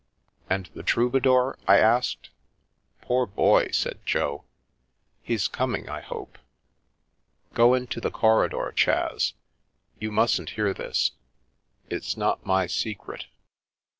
[0.49, 2.31] "And the Troubadour?" I asked."
[3.03, 4.45] Poor boy!" said Jo,"
[5.21, 6.39] he's coming, I hope.
[7.53, 9.35] Go into the corridor, Chas;
[9.99, 11.11] you mustn't hear this,
[11.87, 13.27] it's not my secret.